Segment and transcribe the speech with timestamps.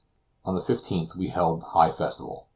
[0.45, 2.47] On the 15th we held high festival.